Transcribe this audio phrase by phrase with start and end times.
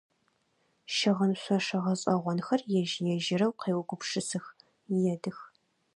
[0.95, 4.45] Щыгъын шъошэ гъэшӏэгъонхэр ежь-ежьырэу къеугупшысых,
[5.13, 5.37] едых.